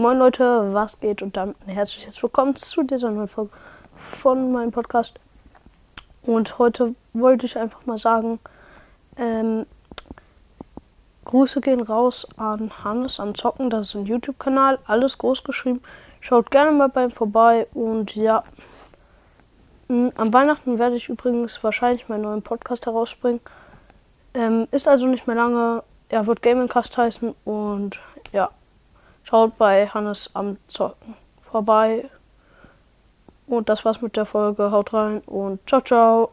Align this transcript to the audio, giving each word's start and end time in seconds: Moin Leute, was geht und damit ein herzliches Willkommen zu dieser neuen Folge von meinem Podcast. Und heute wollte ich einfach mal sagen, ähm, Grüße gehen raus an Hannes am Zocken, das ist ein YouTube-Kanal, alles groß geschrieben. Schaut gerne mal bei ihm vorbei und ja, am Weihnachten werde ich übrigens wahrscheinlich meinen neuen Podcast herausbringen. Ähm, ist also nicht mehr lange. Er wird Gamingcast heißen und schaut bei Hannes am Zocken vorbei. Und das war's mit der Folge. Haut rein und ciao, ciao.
Moin 0.00 0.16
Leute, 0.16 0.72
was 0.74 1.00
geht 1.00 1.22
und 1.22 1.36
damit 1.36 1.56
ein 1.66 1.74
herzliches 1.74 2.22
Willkommen 2.22 2.54
zu 2.54 2.84
dieser 2.84 3.10
neuen 3.10 3.26
Folge 3.26 3.50
von 3.96 4.52
meinem 4.52 4.70
Podcast. 4.70 5.18
Und 6.22 6.56
heute 6.60 6.94
wollte 7.14 7.46
ich 7.46 7.58
einfach 7.58 7.84
mal 7.84 7.98
sagen, 7.98 8.38
ähm, 9.16 9.66
Grüße 11.24 11.60
gehen 11.60 11.80
raus 11.80 12.28
an 12.36 12.70
Hannes 12.84 13.18
am 13.18 13.34
Zocken, 13.34 13.70
das 13.70 13.88
ist 13.88 13.94
ein 13.96 14.06
YouTube-Kanal, 14.06 14.78
alles 14.86 15.18
groß 15.18 15.42
geschrieben. 15.42 15.82
Schaut 16.20 16.52
gerne 16.52 16.70
mal 16.70 16.90
bei 16.90 17.02
ihm 17.02 17.10
vorbei 17.10 17.66
und 17.74 18.14
ja, 18.14 18.44
am 19.88 20.32
Weihnachten 20.32 20.78
werde 20.78 20.94
ich 20.94 21.08
übrigens 21.08 21.64
wahrscheinlich 21.64 22.08
meinen 22.08 22.22
neuen 22.22 22.42
Podcast 22.42 22.86
herausbringen. 22.86 23.40
Ähm, 24.32 24.68
ist 24.70 24.86
also 24.86 25.06
nicht 25.06 25.26
mehr 25.26 25.34
lange. 25.34 25.82
Er 26.08 26.28
wird 26.28 26.40
Gamingcast 26.40 26.96
heißen 26.96 27.34
und 27.44 27.98
schaut 29.28 29.58
bei 29.58 29.86
Hannes 29.86 30.30
am 30.34 30.56
Zocken 30.68 31.14
vorbei. 31.50 32.08
Und 33.46 33.68
das 33.68 33.84
war's 33.84 34.00
mit 34.00 34.16
der 34.16 34.26
Folge. 34.26 34.70
Haut 34.70 34.92
rein 34.92 35.20
und 35.20 35.60
ciao, 35.68 35.80
ciao. 35.80 36.30